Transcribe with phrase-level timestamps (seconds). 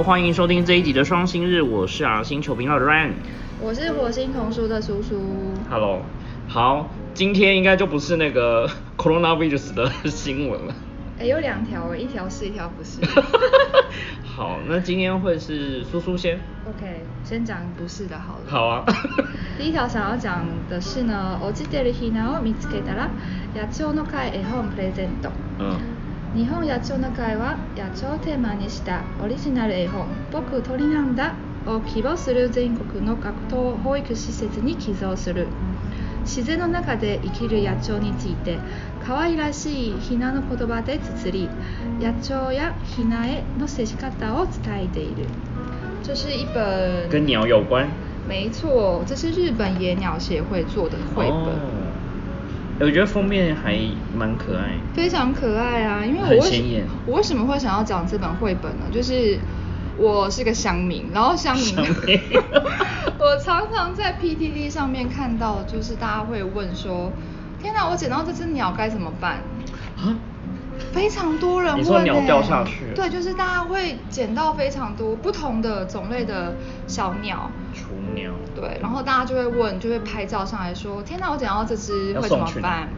[0.00, 3.10] Hello，欢迎收听这一集的双星日，我是啊星球频道的 Ryan。
[3.60, 5.20] 我是火星童书的叔叔。
[5.68, 6.00] Hello，
[6.48, 10.74] 好，今天应该就不是那个 coronavirus 的新闻了。
[11.18, 13.04] 哎，有两条哎，一条是，一条不是。
[14.24, 16.38] 好，那今天会是叔叔先。
[16.66, 18.44] OK，先讲不是的好了。
[18.46, 18.84] 好啊。
[19.58, 23.10] 第一条想要讲的是呢，落ちてるひなを見つけたら
[23.54, 25.30] 野鳥の会絵本プレゼント。
[25.58, 25.76] 嗯。
[26.33, 31.33] 日本野鳥の会は野鳥をテーマにしたオリジナル絵本「僕鳥なんだ」
[31.67, 35.47] を希望する全国の学童保育施設に寄贈する
[36.21, 38.57] 自然の中で生きる野鳥について
[39.05, 41.49] 可愛らしいひなの言葉で綴り
[41.99, 45.25] 野鳥やひなへの接し方を伝えている
[46.01, 47.87] 这是一本跟鸟有关？
[48.27, 51.31] 没错，这是日本野鸟协会做的绘本。
[51.31, 51.90] 哦
[52.81, 53.77] 我觉得封面还
[54.15, 54.77] 蛮可爱。
[54.93, 56.03] 非常可爱啊！
[56.05, 56.43] 因为我
[57.05, 58.85] 我为什么会想要讲这本绘本呢？
[58.91, 59.39] 就是
[59.97, 62.19] 我是个乡民，然后乡民，乡民
[63.19, 67.11] 我常常在 PTT 上面看到，就是大家会问说
[67.61, 69.37] ：“天哪，我捡到这只鸟该怎么办？”
[70.01, 70.17] 啊？
[70.92, 76.54] 非常多人问、欸，你说鸟掉下去了对，就是大家会捡到非常多不同的种类的
[76.86, 78.32] 小鸟，雏鸟。
[78.54, 82.88] 对，然后大家就会问，就会拍照上来说：“天哪，我捡到这只要会怎么送去哪办？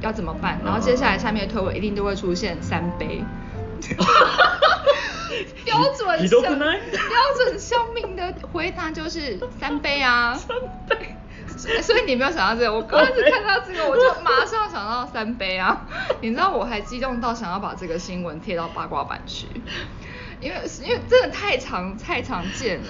[0.00, 3.24] 要怎么办？”嗯然后接下来下面的推文一定都会出现三杯。
[5.64, 10.56] 标准ひどく乡ない标准乡民的回答就是三杯啊，三
[10.88, 11.14] 杯
[11.81, 15.85] 所以你没有想到这个，我刚开始看到这个，我就马上想到三杯啊。
[16.21, 19.47] 你知道我还激动到想要把这个新闻贴到八卦版去，
[20.39, 22.85] 因为因为真的太常太常见了。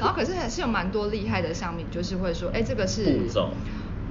[0.00, 3.50] 然后可是还是有蛮多厉害的乡民，就是会说，哎，这个是步骤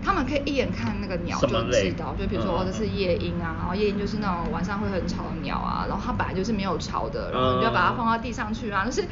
[0.03, 9.03] 他们可以一眼看那个鸟就知道，就比如说、嗯哦这是夜莺啊，然后夜莺就是那种晚上会很吵的鸟啊，然后它本来就是没有巢的，然后你就要把它放到地上去啊，就是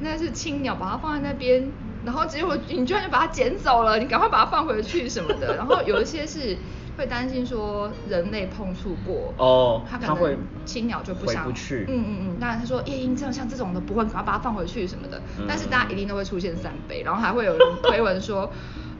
[0.00, 1.68] 那是青鸟，把它放在那边，
[2.06, 6.56] 然后结果你居然就把它捡走了，你赶快把它放回去什么的， 然后有一些是
[6.96, 11.84] 会担心说人类碰触过，哦它可它会能青鸟就不想回不去。
[11.88, 18.50] 嗯嗯嗯，当然他说夜莺这样像这种的不会，赶快把它放回去什么的，嗯但是大家一定都会出现三杯，然后还会有人推文说。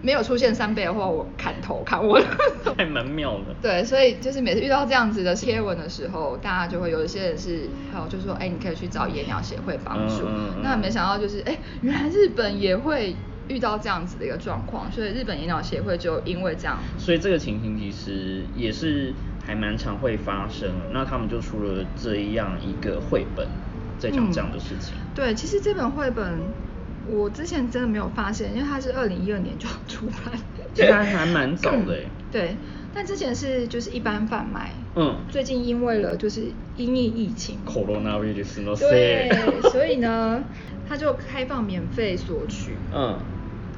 [0.02, 2.20] 没有出现三倍的话，我砍头砍我。
[2.76, 3.54] 还蛮妙的。
[3.62, 10.24] 对，所以就是每次遇到这样子的贴文的时候，大家就会有一些人是，还有就说，哎，你可以去找野鸟协会帮助。
[10.24, 13.16] 嗯嗯嗯那没想到就是，哎，原来日本也会
[13.48, 19.14] 遇到这样子的一个状况，所以日本野鸟协会就因为这样，所以这个情形其实也是
[19.46, 20.68] 还蛮常会发生。
[20.92, 23.46] 那他们就出了这样一个绘本，
[23.98, 24.94] 在讲这样的事情。
[25.14, 26.40] 对，其实这本绘本
[27.07, 30.33] 我之前真的没有发现，因为它是二零一二年就出版，
[30.73, 32.55] 其实还还蛮早的欸对，
[32.93, 36.43] 但之前是就是一般贩卖，嗯最近因为了就是
[36.77, 40.41] 因应疫情， coronavirus の对せい。，所以呢，
[40.87, 42.77] 它就开放免费索取。
[42.93, 43.17] 嗯，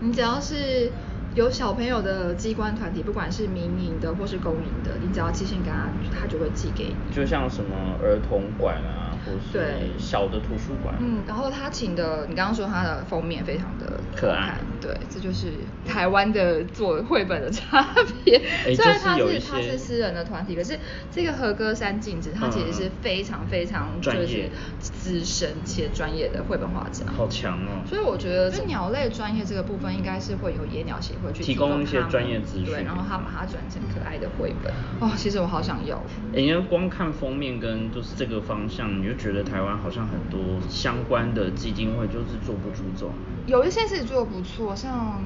[0.01, 0.91] 你只要是
[1.33, 7.15] 有小朋友的机关团体，不管是民营的或是公营的，你只要寄信给他，他就会寄给你。
[7.15, 9.92] 就像什么儿童馆啊， 或是对。
[9.98, 10.94] 小的图书馆。
[11.00, 15.52] 嗯，然后他请的，你刚刚说他的封面非常的可爱对，这就是
[15.86, 17.86] 台湾的做绘本的差
[18.24, 18.36] 别。
[18.66, 20.78] 哎虽然就是他是他是私人的团体，可是
[21.10, 24.50] 这个和歌山镜子，他其实是嗯非常非常就是专业
[24.80, 27.04] 资深且专业的绘本画家。
[27.16, 27.82] 好强哦！
[27.86, 34.72] 所以我觉得，就鸟类专业这个部分，应该是会有野鸟协会去提供一些专业资讯对，然后他把它转成可爱的绘本。
[35.00, 36.02] 哦，其实我好想要。
[36.34, 43.10] 欸因为光看封面跟就是这个方向，你就觉得台湾好像很多相关的基金会就是做不出这种。
[43.46, 45.22] 有一些是做得不错，像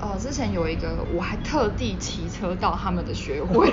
[0.00, 3.70] 呃之前有一个，我还特地骑车到他们的学会，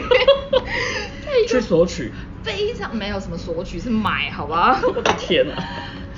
[1.47, 2.13] 去索取
[2.44, 4.79] 非常没有什么索取，是买，好吧？
[4.84, 5.64] 我的天啊！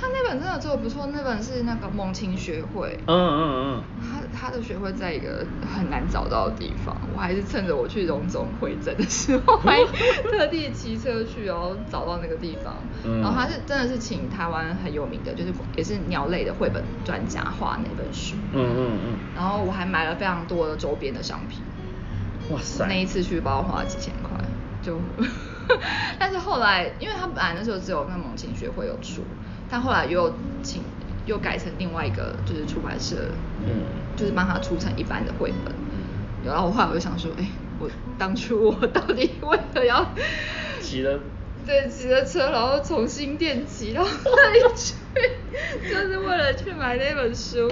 [0.06, 2.98] 他那本真的做的不错，那本是那个猛禽学会。
[3.07, 9.80] 嗯嗯嗯他他的学会在一个很难找到的地方，我还是趁着我去荣总会诊的时候，还
[10.30, 12.75] 特地骑车去，然后找到那个地方。
[13.04, 18.36] 嗯然后他是真的是请台湾很有名的，就是也是鸟类的绘本专家画那本书。
[18.54, 21.62] 嗯嗯嗯然后我还买了非常多的周边的商品。
[22.50, 22.86] 嗯，哇塞！
[22.88, 24.38] 那一次去包花了几千块，
[24.84, 25.00] 就，
[26.19, 29.24] 但是后来，因为他本来那时候只有那猛禽学会有出，
[29.75, 30.33] 但后来又
[30.63, 30.81] 请
[31.25, 33.18] 又改成另外一个就是出版社，
[33.68, 33.83] 嗯
[34.16, 35.75] 就是帮他出成一般的绘本。
[36.45, 37.45] 然后我后来我就想说，哎，
[37.77, 40.13] 我当初我到底为了要
[40.80, 41.19] 骑了
[41.66, 44.95] 对骑了车，然后从新店骑到那里去，
[45.89, 47.69] 就是为了去买那本书。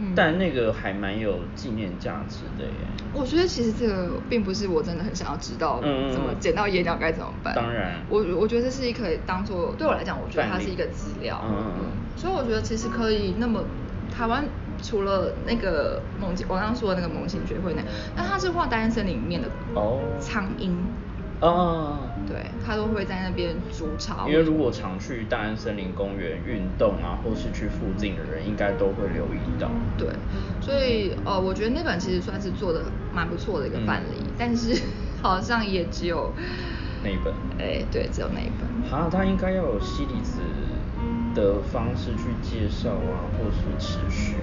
[0.00, 2.72] 嗯但那个还蛮有纪念价值的耶。
[3.12, 7.54] 我觉得其实这个并不是我真的很想要知道怎么捡到野鸟该怎么办。
[7.54, 11.40] 当然我我觉得这是一可以当做对我来讲，我觉得它是一个资料。
[11.44, 11.84] 嗯嗯嗯
[12.16, 13.64] 所以我觉得其实可以那么
[14.14, 14.44] 台湾
[14.82, 17.82] 除了那个猛禽，我刚刚说的那个猛禽学会那，
[18.16, 20.76] 那它是画大安森林里面的哦苍鹰。
[21.40, 21.98] 啊，
[22.28, 24.28] 对，他都会在那边筑巢。
[24.28, 29.70] 因为如果常去大安森林公园运动啊，或是去附近的人，应该都会留意到。
[29.96, 30.08] 对，
[30.60, 32.82] 所以呃，我觉得那本其实算是做的
[33.14, 34.82] 蛮不错的一个范例，但是
[35.22, 36.30] 好像也只有
[37.02, 37.32] 那一本。
[37.58, 38.92] 哎，对，只有那一本。
[38.92, 40.40] 啊，他应该要有西里子
[41.34, 44.36] 的方式去介绍啊，或是持续。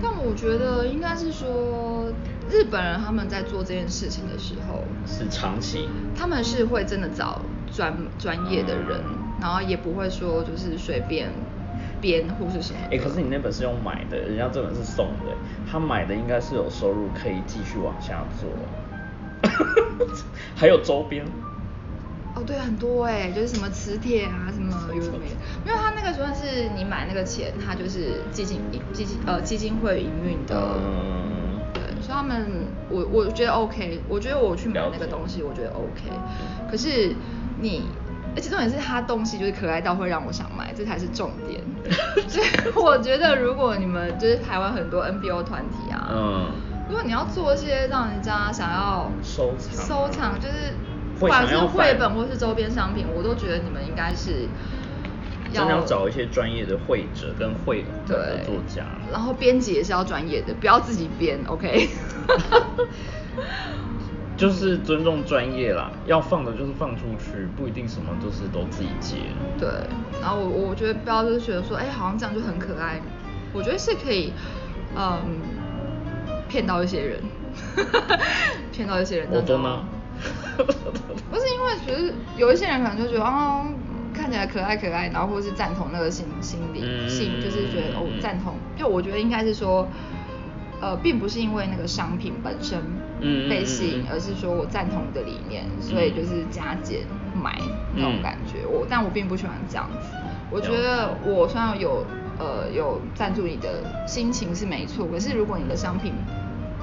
[0.00, 2.10] 但我觉得应该是说，
[2.50, 7.40] 日本人他们在做这件事情的时候，是长期，他们是会真的找
[7.72, 9.00] 专专业的人，
[9.40, 11.30] 然后也不会说就是随便
[12.00, 12.78] 编或是什么。
[12.90, 15.36] 哎，可是你那本是用买的，人家这本是送的，
[15.70, 18.48] 他买的应该是有收入可以继续往下做，
[20.56, 21.24] 还有周边。
[22.34, 25.12] 哦，对，很多哎，就是什么磁铁啊，什么有没有？
[25.66, 28.60] 因为他那个算是你买那个钱，他就是基金
[28.92, 30.78] 基金呃基金会营运的，
[32.08, 36.10] 所以他们我我觉得 OK，我觉得我去买那个东西，我觉得 OK。
[36.70, 37.14] 可是
[37.60, 37.82] 你，
[38.34, 41.62] 而且重点是他东西就是可爱到会让我想买，这才是重点。
[42.26, 46.50] 所以我觉得如果你们就是台湾很多 NBO 团体啊，嗯，
[46.88, 50.72] 如果你要做一些让人家想要收藏收藏，就是。
[51.18, 54.46] 不管是绘本或是周边商品，我都觉得你们应该是
[55.52, 61.88] 要找一些专业的绘者跟绘本的作家，然后编辑也是要专业的，不要自己编，OK？
[64.36, 69.16] 就是尊重专业啦，要放的就是放出去，不一定什么都是都自己接。
[69.58, 69.68] 对，
[70.20, 73.00] 然后我我觉得不要就是觉得说，哎，好像这样就很可爱，
[73.52, 74.32] 我觉得是可以，
[74.94, 75.40] 嗯，
[76.48, 77.20] 骗到一些人，
[78.70, 79.28] 骗到一些人。
[79.32, 79.88] 我多吗？
[80.58, 83.64] 不是因为，其实有一些人可能就觉得哦，
[84.28, 88.52] 看起来可爱可爱，然后或是赞同那个心心理性，就是觉得哦赞同。
[88.76, 89.88] 因为我觉得应该是说，
[90.82, 92.78] 呃，并不是因为那个商品本身
[93.48, 97.58] 被吸引，而是说我赞同你的理念，所以就是加减买
[97.94, 98.66] 那种感觉。
[98.66, 100.10] 我但我并不喜欢这样子。
[100.50, 102.04] 我觉得我虽然有
[102.38, 106.12] 呃有赞助你的心情是没错，可是如果你的商品。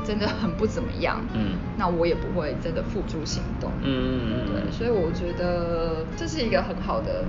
[0.06, 7.26] 真的很不怎么样，嗯，那我也不会真的付诸行动，嗯嗯嗯，对，所以我觉得这是一个很好的，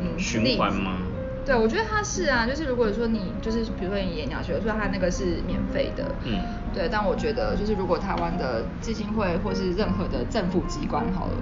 [0.00, 0.98] 嗯，循环吗？
[1.46, 6.40] 对，我觉得它是啊，就是如果说你就是比如说你演讲学，说它那个是免费的，嗯，
[6.74, 11.36] 对，但我觉得就是如果台湾的基金会或是任何的政府机关好了，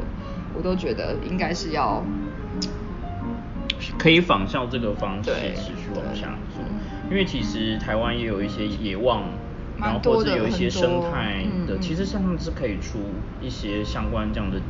[0.54, 2.04] 我都觉得应该是要
[3.98, 6.62] 可以仿效这个方式持续往下做，
[7.10, 9.24] 因为其实台湾也有一些野望。
[9.78, 12.98] 然后或者有一些生态的，其实像他们是可以出
[13.40, 14.60] 一些相关这样的，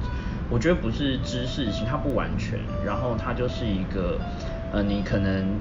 [0.50, 4.18] 我觉得不是知识型，它不完全，然后它就是一个，
[4.72, 5.58] 呃，你可能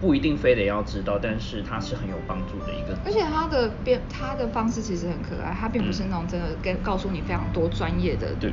[0.00, 2.96] 不一定非得要知道，但是它是很有帮助的一个。
[3.04, 8.34] 而且它的变，它的方式其实很可爱，它并不是那种真的跟告诉你非常多专业的。
[8.40, 8.52] 对。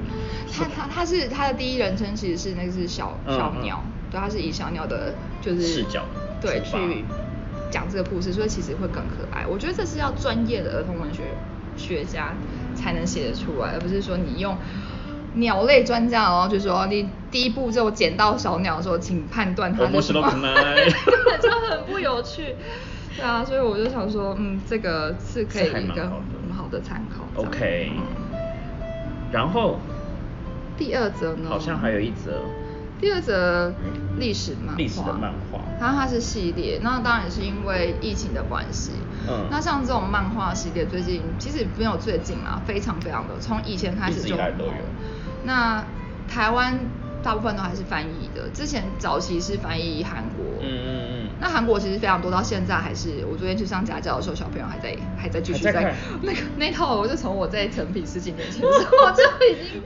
[0.51, 6.05] 它它它是它的第一人称其实是那个是小小鸟，对，它是以小鸟的，就是视角
[6.39, 7.05] 对去。
[7.71, 9.45] 讲这个故事，所以其实会更可爱。
[9.47, 11.23] 我觉得这是要专业的儿童文学
[11.75, 12.35] 学家
[12.75, 14.57] 才能写得出来，而不是说你用
[15.35, 20.21] 鸟类专家，然后就说你第一步就捡到小鸟的时候，请判断它是什么，
[21.41, 22.55] 就很不有趣。
[23.15, 27.25] 对啊，所以我就想说，嗯，这个是可以一个很好的参考。
[27.41, 27.91] OK。
[29.31, 29.79] 然后
[30.77, 31.49] 第二则呢？
[31.49, 32.41] 好像还有一则。
[32.99, 33.73] 第二则
[34.17, 38.91] 历史漫画，历史的漫画，然后它是系列，那当然是因为疫情的关系。
[39.27, 44.73] 嗯，那像这种漫画系列，最近其实没有最近啊，非常非常的，从以前开始就都有。
[45.43, 45.83] 那
[46.27, 46.77] 台湾
[47.23, 50.45] 大部分都还是翻译的，之前早期是翻译韩国。
[50.61, 51.29] 嗯嗯嗯。
[51.39, 59.81] 那韩国其实非常多，到现在还是，我昨天去上家教的时候，小朋友还在还在继续在那个那套，我就从我在成品十几年前的时候就已经。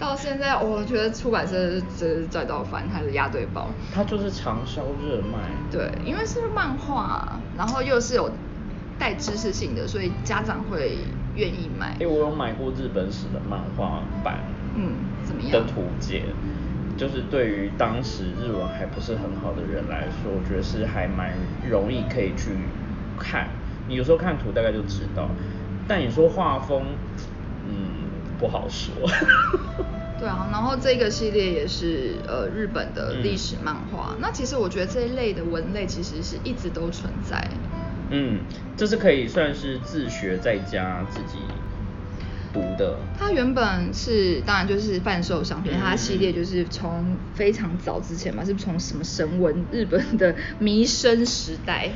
[0.00, 3.68] 到现在，我觉得出版社真是赚到翻，它是压对宝。
[3.94, 5.38] 它就是长销热卖。
[5.70, 8.30] 对，因为是漫画，然后又是有
[8.98, 10.96] 带知识性的，所以家长会
[11.36, 11.94] 愿意买。
[12.00, 14.38] 哎，我有买过日本史的漫画版，
[14.74, 15.52] 嗯，怎么样？
[15.52, 16.24] 的图解，
[16.96, 21.34] 就是对于当时日文还不是很好的人来说，我觉得是还蛮
[21.68, 22.56] 容易可以去
[23.18, 23.48] 看。
[23.86, 25.28] 你有时候看图大概就知道，
[25.86, 26.86] 但你说画风，
[27.68, 27.99] 嗯。
[28.40, 28.92] 不好说。
[30.18, 34.14] 对啊，然后这个系列也是呃日本的历史漫画。
[34.20, 37.48] 那其实我觉得这一类的文类其实是一直都存在。
[38.10, 38.40] 嗯，
[38.76, 41.38] 这是可以算是自学在家自己
[42.52, 42.98] 读的。
[43.18, 51.92] 它原本是当然就是贩售商品，它系列就是从非常早之前嘛，是从什么神文日本的弥生时代。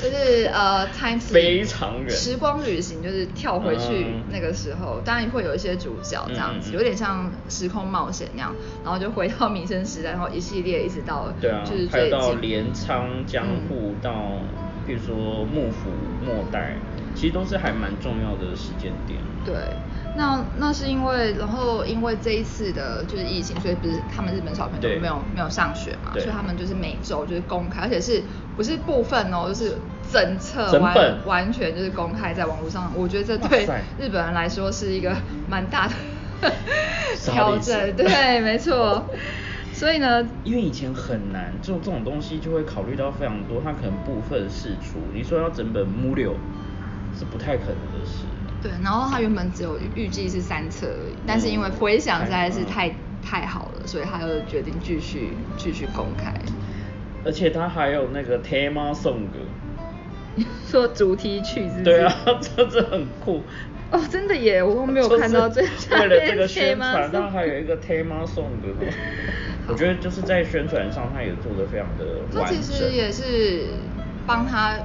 [0.00, 14.38] 就是呃，time 非常远，时光旅行就是跳回去那个时候，当然会有一些主角这样子，有点像时空冒险那样，然后就回到民生时代，然后一系列一直到对啊，就是最到镰仓江户到，
[14.86, 15.90] 比如说幕府
[16.24, 16.76] 末代，
[17.14, 19.20] 其实都是还蛮重要的时间点。
[19.44, 19.54] 对。
[20.18, 28.24] 那那是因为，然后因为这一次的就是疫情，所以不是他们日本小朋友都没有没有上学嘛，所以他们就是每周就是公开，而且是
[28.56, 32.92] 不是部分哦，就是整册完完全就是公开在网络上。
[32.96, 33.64] 我觉得这对
[33.96, 35.94] 日本人来说是一个蛮大的
[37.24, 39.08] 挑战，对，没错。
[39.72, 46.34] 所以呢，因为以前很难，这种这种东西就会考虑到非常多，它可能部分释出，你说要整本木六
[47.16, 48.24] 是不太可能的事。
[48.60, 56.34] 对，然后他原本只有预计是三册而已，但是因为回响实在是太太好了，所以他又决定继续继续公开。
[57.24, 59.26] 而且他还有那个 Tema Song，
[60.66, 61.82] 说主题曲是？
[61.84, 62.12] 对啊，
[62.56, 63.42] 真的很酷。
[63.90, 65.62] 哦，真的耶，我都没有看到这
[65.92, 68.50] 为了这个宣传，他还有一个 Tema Song，
[69.68, 72.60] 我觉得就是在宣传上，他也做的非常的完整。
[72.60, 73.66] 其实也是
[74.26, 74.78] 帮他。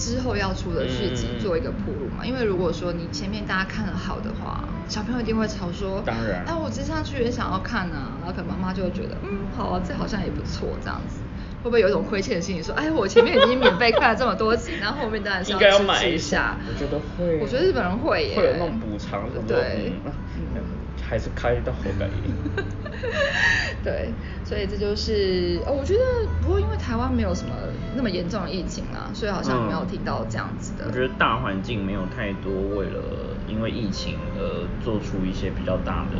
[0.00, 11.20] 之后要出的续集做一个铺路嘛，因为如果说你前面大家看的好的话，小朋友一定会吵说，当然，哎，我接下去也想要看啊，然后可能妈妈就会觉得，嗯，好啊，这好像也不错，这样子，
[11.62, 19.92] 会不会有一种亏欠的心理，说，哎，我前面已经免费看了这么多集， 然后后面当然是要买一下，我觉得会，我觉得日本人会耶，会有那种补偿什么，对，
[21.10, 22.08] 还是开到后感
[23.82, 24.12] 对，
[24.44, 26.00] 所以这就是哦，我觉得
[26.40, 27.52] 不过因为台湾没有什么
[27.96, 30.84] 那么严重的疫情啦，所以好像没有听到这样子的。
[30.86, 36.16] 我觉得大环境没有太多为了因为疫情而做出一些比较大的。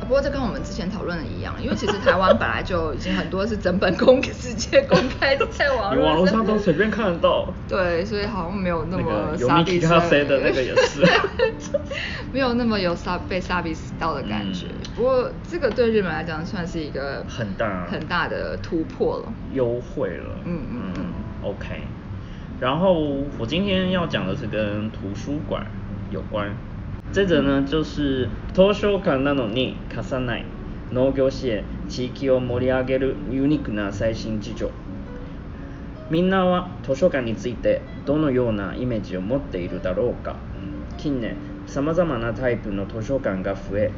[0.00, 7.52] 不过这跟我们之前讨论的一样，因为其实台湾本来就已经很多是整本公 直接公开在网络，网络上都随便看得到。
[7.68, 11.00] 对，所以好像没有那么有 Miki 咖啡的那个也是，
[12.32, 14.66] 没有那么有杀被杀逼死到的感觉。
[14.94, 20.36] 不过这个对日本来讲算是一个很大很大的突破了，优惠了。
[20.44, 21.04] 嗯嗯嗯
[21.42, 21.82] ，OK。
[22.60, 22.94] 然后
[23.38, 25.66] 我今天要讲的是跟图书馆
[26.10, 26.54] 有关。
[27.12, 30.44] 这则呢就是図書館なのに貸さない
[30.92, 34.70] 農業支援地域を盛り上げるユニークな最新事情。
[36.10, 40.36] みんなは図書館についてどのようなイメージを持っているだろうか。
[40.98, 41.36] 近年
[41.66, 43.90] さまざまなタイプの図書館が増え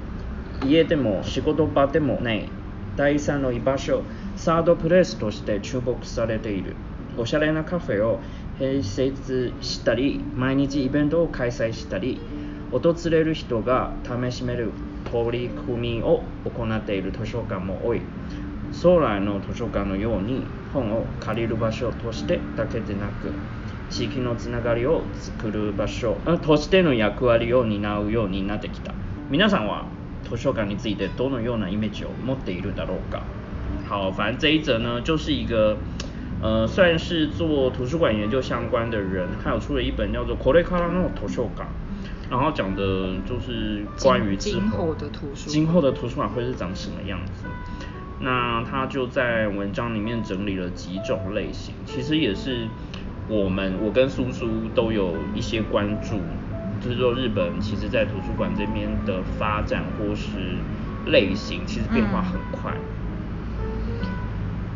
[0.65, 2.49] 家でも仕事場でもない
[2.97, 4.03] 第三の居場所
[4.37, 6.77] サードプレイスとして注目されている。
[7.17, 8.21] おしゃれなカフェを
[8.59, 12.21] 併設したり毎日イベントを開催したり
[12.71, 14.71] 訪れる人が楽しめる
[15.11, 18.01] 取り組みを行っている図書館も多い。
[18.73, 20.43] 将来の図書館のように
[20.75, 23.33] 本を借りる場所としてだけでなく
[23.89, 28.93] 地域のつながりを作る場所としての役割を担うようになってきた。
[29.31, 29.87] 皆さんは
[30.29, 33.23] 図書館についてどのようなイメージを持っているだろうか？
[33.89, 35.79] 好，反正这一则呢，就是一个
[36.43, 41.63] 呃，算是做图书馆研究相关的人，他有出了一本叫做《これからの図書館》。
[42.31, 47.45] 然后讲的就是关于今后的图书今后的图书馆会是长什么样子。
[48.21, 52.67] 那他就在文章里面整理了几种类型，其实也是
[53.29, 56.19] 我们我跟苏苏都有一些关注，
[56.83, 60.57] 就是说日本其实在图书馆这边的发展或是
[61.07, 62.75] 类型，其实变化很快。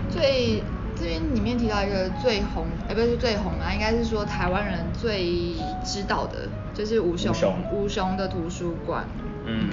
[0.09, 0.63] 最
[0.95, 6.49] 这边里面提到一个最红，哎，不是最红啊，应该是说台湾人最知道的。
[6.75, 7.35] 就是吴雄
[7.73, 9.05] 吴雄的图书馆，
[9.45, 9.69] 嗯，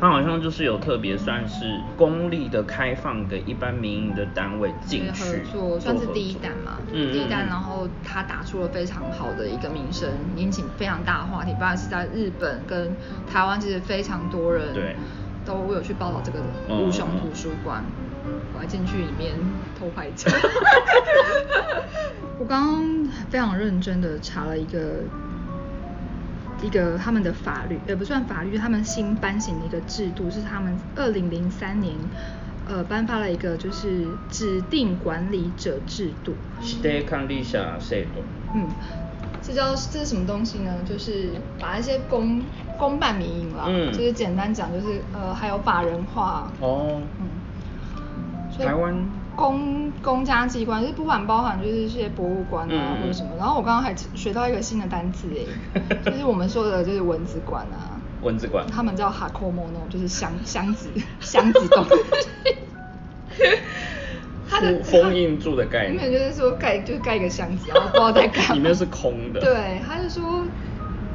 [0.00, 12.94] 它好像就是有特别算是公立的开放给一般民营的单位进去合作，算是第一单嘛，嗯，第一单，然后它打出了非常好的一个名声，引起非常大的话题，不管是在日本跟
[13.30, 14.94] 台湾，其实非常多人对
[15.44, 17.82] 都有去报道这个吴雄图书馆，
[18.54, 19.34] 我还进去里面
[19.76, 20.30] 偷拍照，
[22.38, 25.02] 我刚刚非常认真的查了一个。
[26.62, 31.94] 一个他们的法律也不算法律，他们新颁行的一个制度是他们二零零三年
[32.66, 36.34] 呃颁发了一个就是指定管理者制度。
[36.62, 38.22] 指定管理者制度。
[38.54, 38.66] 嗯，
[39.40, 40.74] 这叫这是什么东西呢？
[40.84, 42.42] 就是把一些公
[42.76, 46.50] 公办民营啦，就是简单讲就是呃还有法人化。
[46.60, 47.00] 哦。
[47.20, 47.28] 嗯。
[48.58, 48.94] 台湾。
[49.38, 58.66] 公公家机关就是不管包含就是一些博物馆啊或者什么，然后我刚刚还学到一个新的单词哎，就是我们说的就是文字馆啊，蚊子馆。
[58.66, 60.88] 他们叫 hkomono，就是箱箱子
[61.20, 61.86] 箱子洞。
[64.50, 66.10] 它的封印住的概念。
[66.10, 68.54] 就是说盖就是盖一个箱子，然后不知道在干嘛。
[68.54, 69.38] 里面是空的。
[69.40, 70.44] 对，他就说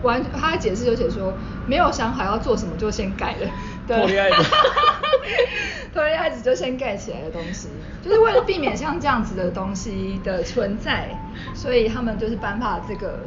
[0.02, 1.34] 完，他的解释就写说
[1.68, 3.50] 没有想好要做什么就先盖了。
[3.88, 4.44] 脱离爱子。
[5.94, 7.68] 脱离爱子就先盖起来的东西，
[8.04, 11.10] 就是为了避免像这样子的东西的存在，
[11.54, 13.20] 所以他们就是颁发这个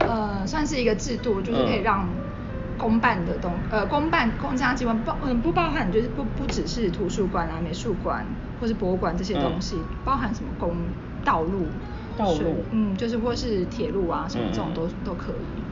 [0.00, 2.08] 呃算是一个制度，就是可以让。
[2.78, 8.24] 公办的东，呃，公办公家机关包，嗯，不包含就是不不只是图书馆啊、美术馆
[8.58, 10.74] 或是博物馆这些东西，包含什么公
[11.22, 11.66] 道路，
[12.16, 15.69] 道路，嗯，就是或是铁路啊什么这种都都可以。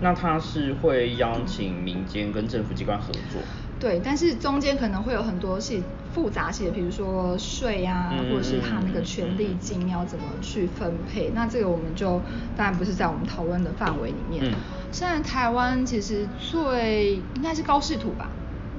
[0.00, 3.40] 那他是会邀请民间跟政府机关合作？
[3.78, 5.80] 对，但是中间可能会有很多是
[6.12, 12.20] 复杂些，比如说税啊，或者是他那个权利金要怎么去分配，那这个我们就
[12.56, 14.44] 当然不是在我们讨论的范围里面。
[14.44, 14.52] 嗯。
[14.92, 18.28] 现在台湾其实最应该是高士图吧，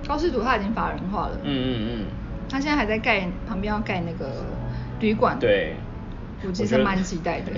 [0.07, 1.37] 高士图它已经法人化了。
[1.43, 2.05] 嗯嗯嗯。
[2.47, 4.45] 他现在还在盖旁边要盖那个
[4.99, 5.39] 旅馆。
[5.39, 5.75] 对。
[6.45, 7.51] 我其实蛮期待的。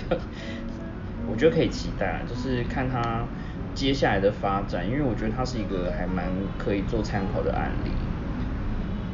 [1.26, 3.26] 我觉得 可以期待，就是看他
[3.74, 6.26] 接下来的发展，因为我觉得它是一个还蛮
[6.58, 7.92] 可以做参考的案例。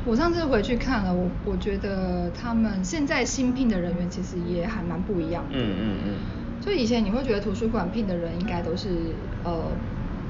[0.05, 5.45] 我上次回去看了，我我觉得他们现在新聘的人员其实也还蛮不一样。
[5.51, 6.15] 嗯嗯嗯。
[6.61, 8.89] 就以前你会觉得图书馆聘的人应该都是
[9.43, 9.71] 呃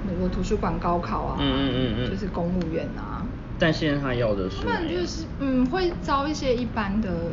[0.06, 3.26] 美国图书馆高考啊，嗯嗯嗯嗯，就是公务员啊。
[3.58, 4.58] 但现在他要的是。
[4.64, 7.32] 他们就是嗯会招一些一般的。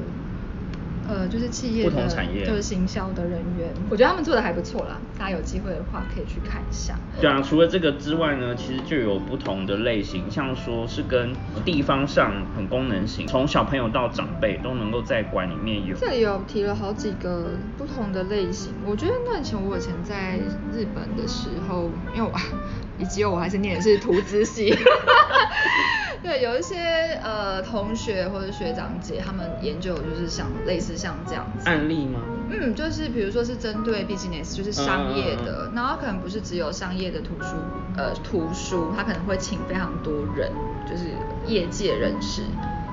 [1.09, 2.09] 呃，就是企业的，
[2.45, 4.99] 就是行销的人员，我觉得他们做的还不错啦。
[5.19, 6.99] 大家有机会的话可以去看一下。
[7.21, 11.33] 对啊，除了这个之外呢，其实就有不同的类型，像说是跟
[11.65, 15.97] 地方上很功能型，从小朋友到长辈都能够在馆里面有。
[15.97, 20.39] 这里有提了好几个不同的类型，我觉得那以前我以前在
[20.73, 22.33] 日本的时候，因为我
[22.99, 24.75] 以及我还是念的是图资系。
[26.27, 32.19] 对，有一些呃同学或者学长姐，他们研究就是像类似像这样子案例吗？
[32.51, 37.55] 嗯，就是比如说是针对 business，就是商业的，然后可能不是只有商业的图书，
[37.97, 40.51] 呃，图书，他可能会请非常多人，
[40.85, 41.13] 就是
[41.47, 42.43] 业界人士，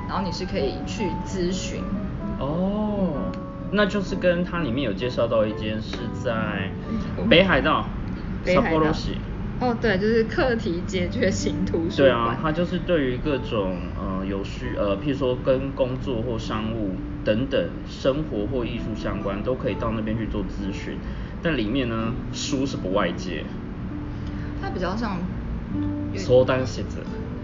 [0.07, 1.83] 然后你是可以去咨询。
[2.37, 3.15] 哦，
[3.71, 6.71] 那就是跟它里面有介绍到一间是在
[7.27, 7.87] 北海道，
[8.45, 8.93] 北海道。
[9.59, 11.97] 哦，对，就是课题解决型图书馆。
[11.97, 20.97] 对啊，它就是对于各种呃有需呃，譬如说跟工作或商务等等生活或艺术相关，都可以到那边去做咨询。
[21.41, 23.45] 但里面呢，书是不外借。
[24.61, 25.19] 它比较像。
[26.15, 26.97] 缩单写字。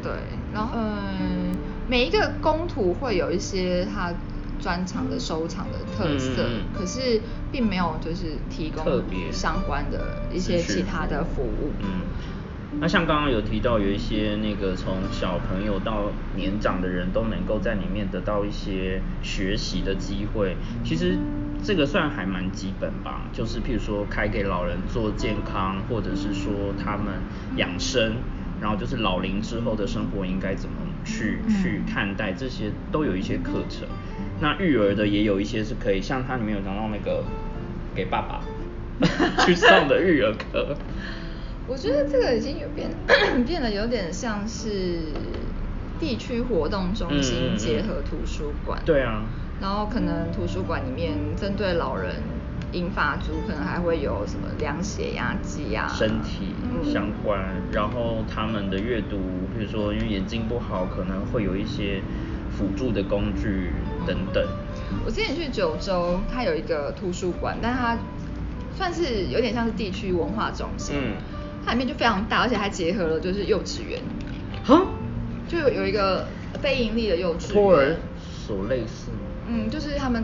[0.04, 0.12] 对，
[0.54, 1.56] 然后嗯，
[1.88, 4.14] 每一个工图会有一些它。
[4.62, 9.32] 专场的收藏的特色，可是并没有就是提供特别。
[9.32, 11.72] 相关的一些其他的服务。
[11.80, 12.02] 嗯，
[12.82, 21.18] 那像刚刚有提到有一些那个从小朋友到年长的人都能够在里面得到一些学习的机会，其实
[21.64, 27.22] 这个算还蛮基本吧，就是譬如说开给老人做健康，或者是说他们
[27.56, 28.18] 养生，
[28.62, 33.88] 然后就是老龄之后的生活应该怎么去去看待，这些都有一些课程。
[34.42, 37.24] 那育儿的也有一些是可以，像它里面有讲到那个
[37.94, 38.42] 给爸爸
[39.46, 40.76] 去上的育儿课。
[41.68, 42.90] 我觉得这个已经有变
[43.46, 45.02] 变得有点像是
[46.00, 48.82] 地区活动中心结合图书馆。
[48.86, 49.24] 对啊。
[49.62, 52.16] 然后可能图书馆里面针对老人、
[52.72, 56.54] 银发族，可能还会有什么量血压计啊，身体
[56.92, 57.40] 相关。
[57.72, 59.18] 然后他们的阅读，
[59.58, 62.02] 比如说因为眼睛不好，可能会有一些。
[62.58, 63.72] 辅助的工具
[64.06, 64.46] 等等。
[65.06, 67.98] 我之前去九州，它有一个图书馆，但它
[68.76, 70.94] 算是有点像是地区文化中心。
[70.98, 71.14] 嗯。
[71.66, 74.02] 它里面就非常大，而且还结合了就是幼稚园。
[74.66, 74.88] 哈？
[75.48, 76.28] 就有一个
[76.60, 77.54] 非盈利的幼稚园。
[77.54, 79.18] 托儿所类似吗？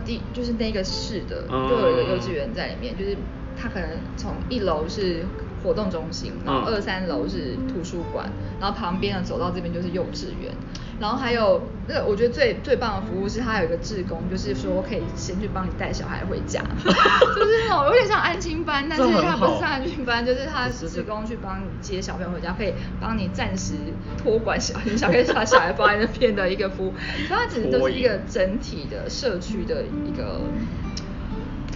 [0.04, 3.16] 第就是那个市的，就有一个幼稚园在里面，就是
[3.56, 5.24] 他可能从一楼是
[5.66, 10.52] 活动中心，然后二三楼是图书馆，然后旁边呢走到这边就是幼稚园。
[10.98, 23.74] 然后还有那个，我觉得最最棒的服务是，它有一个志工，就是说可以先去帮你带小孩回家， 就是那种有点像安亲班，但是它不是上安亲班，就是他志工去帮你接小朋友回家，可以帮你暂时
[24.16, 26.94] 托管小孩，小孩把小孩放在那边的一个服务，
[27.28, 30.40] 所以它其实都是一个整体的社区的一个，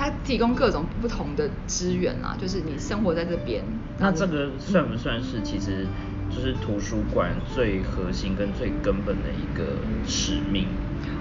[0.01, 3.63] 它提供各种不同的资源啊，就是你生活在这边，
[3.99, 5.87] 那这个算不算是其实？
[6.33, 9.65] 就是图书馆最核心跟最根本的一个
[10.07, 10.69] 使命。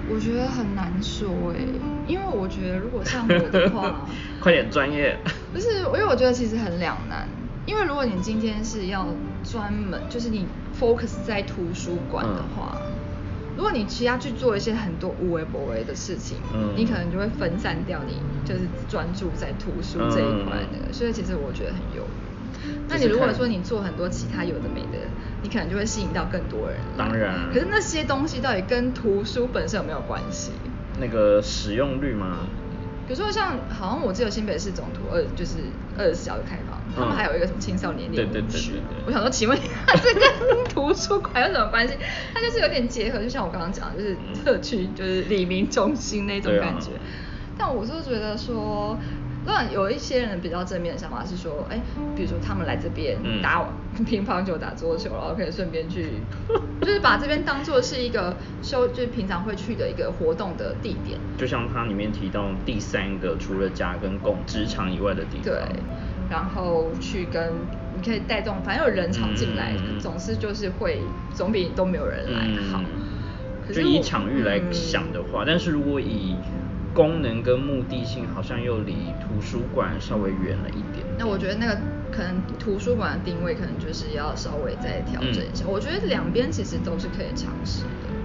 [0.08, 1.58] 我觉得很难说哎，
[2.06, 4.06] 因为我觉得如果像我的话，
[4.40, 5.18] 快点专业。
[5.52, 7.26] 不是，因为我觉得其实很两难。
[7.66, 9.04] 因为如果你今天是要
[9.42, 10.46] 专门，就是你
[10.80, 12.76] focus 在图书馆的话，
[13.60, 22.72] 如果你其他去做一些很多无为不为的事情，嗯，你可能就会分散掉你就是专注在图书这一块的，所以其实我觉得很有余。
[22.88, 25.06] 那你如果说你做很多其他有的没的，
[25.42, 26.78] 你可能就会吸引到更多人。
[26.96, 27.52] 当然。
[27.52, 30.52] 可是那些东西到底跟图书本身有没有关系？
[30.98, 32.38] 那个使用率吗？
[33.06, 35.58] 比如说像，好像我记得新北市总图二就是
[35.98, 38.72] 二十四小时开放，他们还有一个什么青少年练舞区。
[39.06, 41.94] 我想说，请问这跟图书馆有什么关系？
[42.34, 46.90] 它就是有点结合，就像我刚刚讲，就是特区，就是李明中心那种感觉。
[47.58, 48.98] 但我是觉得说。
[49.46, 51.80] 那有一些人比较正面的想法是说，哎，
[52.14, 53.66] 比如说他们来这边打
[54.04, 56.10] 乒乓球、打桌球，然后可以顺便去，
[56.82, 61.18] 就是把这边当做是一个休，就是平常会去的一个活动的地点。
[61.38, 65.44] 就像它里面提到第三个，除了家跟工职场以外的地方。
[65.44, 65.54] 对，
[66.30, 67.52] 然后去跟
[67.96, 71.00] 你可以带动，反正有人潮进来，总是就是会
[71.34, 72.40] 总比都没有人来
[72.72, 72.80] 好。
[73.72, 76.36] 就以场域来想的话，但是如果以
[76.92, 81.06] 功能跟目的性好像又离图书馆稍微远了一点。
[81.16, 81.78] 那我觉得那个
[82.10, 85.64] 可能图书馆的定位可能就是要稍微再调整一下。
[85.68, 88.19] 我觉得两边其实都是可以尝试的。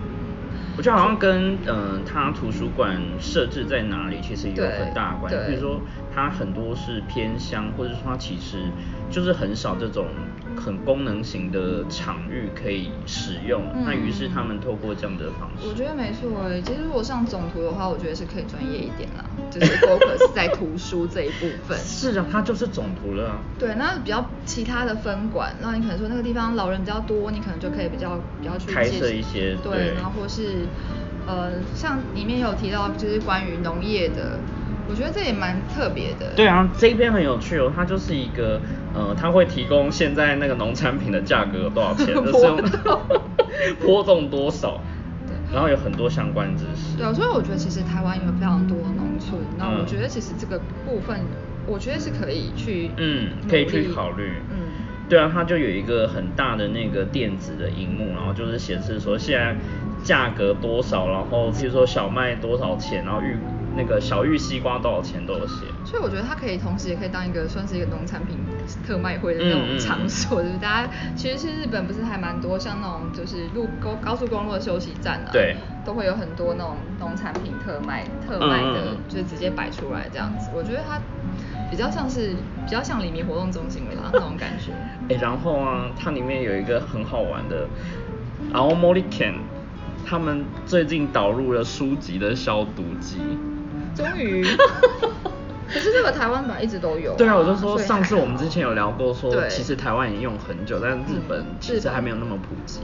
[0.77, 5.38] 我觉得好像跟嗯，它图书馆设置在哪里其实有很大的关系。
[5.47, 5.81] 比如说，
[6.13, 8.69] 它很多是偏乡，或者说它其实
[9.09, 10.07] 就是很少这种。
[10.55, 16.61] 很功能型的场域可以使用，那于是他们透过这样的方式，我觉得没错诶。
[16.61, 21.77] 其实如果上总图的话，我觉得是可以专业一点啦，就是 focus 在图书这一部分。
[21.83, 23.39] 是啊，它就是总图了。
[23.59, 30.65] 对，那比较其他的分馆，那你可能说那个地方老人比较多，你可能就可以比较比较去开设一些对，然后或是
[31.27, 34.39] 呃，像里面有提到就是关于农业的。
[34.87, 36.31] 我觉得这也蛮特别的。
[36.35, 38.61] 对啊，这边很有趣哦，它就是一个，
[38.95, 42.63] 呃，它会提供现在那个农产品的价格有多少钱， 波动，
[43.86, 44.79] 波动多少，
[45.51, 46.97] 然后有很多相关知识。
[46.97, 51.19] 对，所以我觉得其实台湾有非常多农村，那我觉得其实这个部分，
[51.67, 54.58] 我觉得是可以去，嗯，可以去考虑，嗯，
[55.10, 59.58] 对啊，它就有一个很大的那个电子的荧幕，然后就是显示说现在
[60.03, 63.38] 价格多少，然后比如说小麦多少钱，然后预。
[63.75, 68.38] 那个小玉西瓜多少钱都有写，所以我觉得它可以同时也可以当一个算是一个农产品
[68.85, 80.99] 特卖会的那种场所，就是大家其实是日本不是还蛮多像那种就是路高高速公路的休息站啊，对，都会有很多那种农产品特卖特卖的，就是直接摆出来这样子，我觉得它
[81.69, 84.71] 比较像是比较像黎明活动中心的那种感觉。
[85.13, 87.67] 哎，然后啊，它里面有一个很好玩的
[88.53, 89.35] ，Our Molly Can，
[90.05, 93.19] 他们最近导入了书籍的消毒机。
[93.95, 94.43] 终于，
[95.67, 97.15] 可是这个台湾版一直都有。
[97.15, 102.81] 对啊，我就说上次我们之前有聊过，说其实台湾已经用很久，但是日本其实还没有那么普及。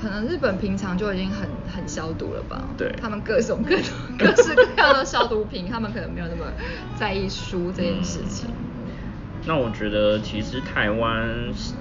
[0.00, 2.62] 可能日本平常就已经很很消毒了吧？
[2.76, 3.84] 对，他们各种各种
[4.16, 6.52] 各式各样的消毒品，他们可能没有那么
[6.94, 8.48] 在意书这件事情。
[9.44, 11.28] 那我觉得其实台湾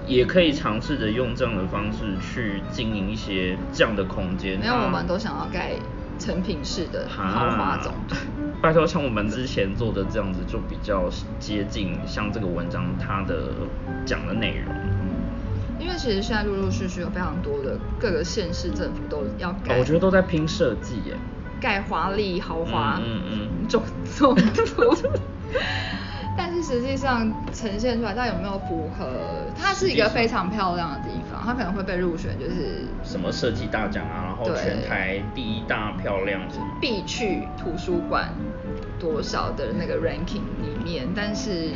[0.08, 4.58] 也可以尝试着用这样的方式去经营一些这样的空间。
[4.60, 5.74] 没有，我们都想要盖。
[6.18, 8.16] 成品式的豪华总图，
[8.62, 13.54] 拜托，像我们之前做的这样子，就比较接近像这个文章它的
[14.06, 14.74] 讲的内容。
[15.80, 21.16] 因为其实现在陆陆续续有非常多的各个县市政府都要盖，我觉得都在拼设计耶，
[21.62, 24.96] 盖华丽豪华嗯嗯总总图。
[26.38, 29.10] 但是实际上呈现出来，它有没有符合？
[29.60, 36.40] 它是一个非常漂亮的地方，它可能会被入选，就是什么设计大奖啊，然后全台第一大漂亮，
[36.80, 38.30] 必去图书馆
[39.00, 41.72] 多少的那个 ranking 里面，但是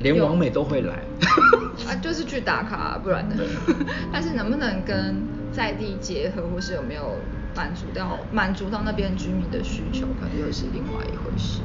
[0.00, 0.96] 连王美都会来，
[1.88, 3.36] 啊，就是去打卡，不然的。
[4.12, 5.16] 但是能不能跟
[5.50, 7.16] 在地结合，或是有没有
[7.56, 11.60] 满足到满足到那边居民的需求，可能又是另外一回事。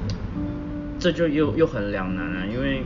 [1.00, 2.84] 这就又又很两难啊，因为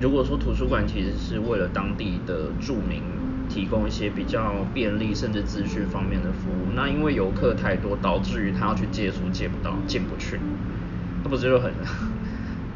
[0.00, 3.02] 如果说图书馆其实是为了当地的住民
[3.48, 10.38] 提供一些比较便利甚至资讯方面的服务，那因为游客太多，导致于他要去借书借不到，进不去，
[11.24, 11.72] 那不是就很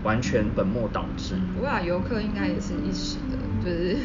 [0.02, 1.36] 完全本末倒置？
[1.54, 3.96] 不过啊，游客应该也是一时的，就是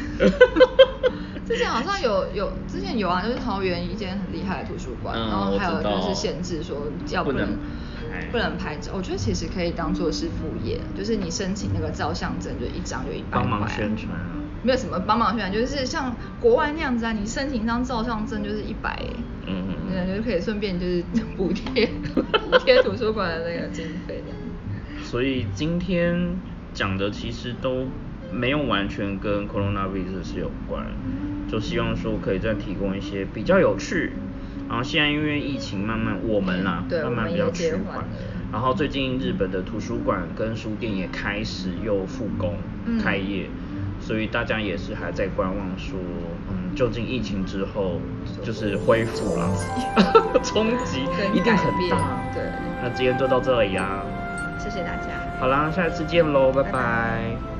[1.44, 7.58] 之前好像有有之前有啊，就是桃园一间很厉害的图书馆，然后还有就是限制说要不能。
[8.30, 13.40] 不能拍照，我觉得其实可以当做是副业，就是你申请那个照相证，就一张就一百块。
[13.40, 14.36] 帮忙宣传啊？
[14.62, 18.98] 没有什么帮忙宣传，就是像国外那样子啊，你申请一张照相证就是一百，
[19.46, 21.04] 嗯嗯，对，就可以顺便就是
[21.36, 25.04] 补贴 补贴图书馆的那个经费的。
[25.04, 26.36] 所以今天
[26.72, 27.86] 讲的其实都
[28.32, 30.86] 没有完全跟 coronavirus 是有关，
[31.50, 34.12] 就希望说可以再提供一些比较有趣。
[34.72, 38.02] 然后现在因为疫情慢慢我们啦，慢慢比较趋缓。
[38.50, 42.56] 然后最近日本的图书馆跟书店也开始又复工
[43.02, 43.50] 开业，
[44.00, 45.98] 所以大家也是还在观望说，
[46.48, 48.00] 嗯，究竟疫情之后
[48.42, 49.50] 就是恢复了，
[50.42, 51.02] 冲击
[51.34, 52.22] 一定很大。
[52.32, 52.42] 对，
[52.82, 54.02] 那今天就到这里啊，
[54.58, 55.08] 谢谢大家。
[55.38, 57.51] 好啦，下次见喽，拜拜。